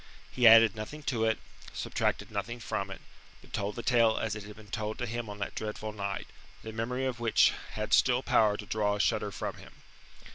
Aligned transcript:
He 0.31 0.47
added 0.47 0.75
nothing 0.75 1.03
to 1.03 1.25
it, 1.25 1.37
subtracted 1.73 2.31
nothing 2.31 2.59
from 2.59 2.89
it, 2.89 3.01
but 3.39 3.53
told 3.53 3.75
the 3.75 3.83
tale 3.83 4.17
as 4.17 4.33
it 4.33 4.41
had 4.45 4.55
been 4.55 4.71
told 4.71 4.97
to 4.97 5.05
him 5.05 5.29
on 5.29 5.37
that 5.37 5.53
dreadful 5.53 5.91
night, 5.91 6.25
the 6.63 6.73
memory 6.73 7.05
of 7.05 7.19
which 7.19 7.53
had 7.73 7.93
still 7.93 8.23
power 8.23 8.57
to 8.57 8.65
draw 8.65 8.95
a 8.95 8.99
shudder 8.99 9.29
from 9.29 9.57
him. 9.57 9.73